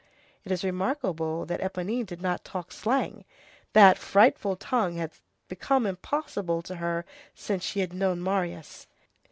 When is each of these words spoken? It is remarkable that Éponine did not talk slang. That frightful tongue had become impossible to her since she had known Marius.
It 0.43 0.51
is 0.51 0.63
remarkable 0.63 1.45
that 1.45 1.59
Éponine 1.61 2.07
did 2.07 2.23
not 2.23 2.43
talk 2.43 2.71
slang. 2.71 3.23
That 3.73 3.99
frightful 3.99 4.55
tongue 4.55 4.95
had 4.95 5.11
become 5.47 5.85
impossible 5.85 6.63
to 6.63 6.77
her 6.77 7.05
since 7.35 7.63
she 7.63 7.81
had 7.81 7.93
known 7.93 8.23
Marius. 8.23 8.87